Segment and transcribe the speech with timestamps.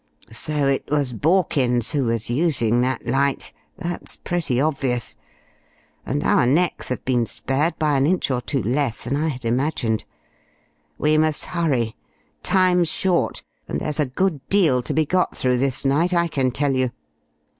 [0.31, 5.15] So it was Borkins who was using that light, that's pretty obvious;
[6.07, 9.45] and our necks have been spared by an inch or two less than I had
[9.45, 10.05] imagined.
[10.97, 11.95] We must hurry;
[12.41, 16.49] time's short, and there's a good deal to be got through this night, I can
[16.49, 16.89] tell you!"